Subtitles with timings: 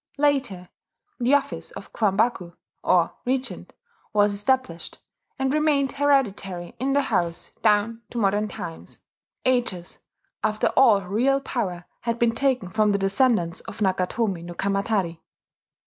[0.17, 0.69] Later
[1.19, 3.71] the office of Kwambaku, or Regent,
[4.13, 4.97] was established,
[5.37, 8.97] and remained hereditary in the house down to modern times
[9.45, 9.99] ages
[10.43, 15.19] after all real power had been taken from the descendants of Nakatomi no Kamatari.